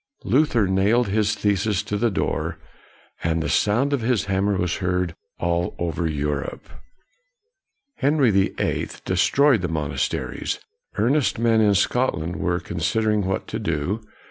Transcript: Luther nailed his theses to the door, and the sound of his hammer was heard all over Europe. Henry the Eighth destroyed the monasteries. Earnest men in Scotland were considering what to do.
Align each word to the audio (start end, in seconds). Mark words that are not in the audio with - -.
Luther 0.23 0.65
nailed 0.65 1.09
his 1.09 1.35
theses 1.35 1.83
to 1.83 1.95
the 1.95 2.09
door, 2.09 2.57
and 3.23 3.39
the 3.43 3.47
sound 3.49 3.93
of 3.93 4.01
his 4.01 4.25
hammer 4.25 4.57
was 4.57 4.77
heard 4.77 5.13
all 5.37 5.75
over 5.77 6.07
Europe. 6.09 6.67
Henry 7.97 8.31
the 8.31 8.55
Eighth 8.57 9.05
destroyed 9.05 9.61
the 9.61 9.67
monasteries. 9.67 10.57
Earnest 10.97 11.37
men 11.37 11.61
in 11.61 11.75
Scotland 11.75 12.37
were 12.37 12.59
considering 12.59 13.27
what 13.27 13.47
to 13.49 13.59
do. 13.59 14.01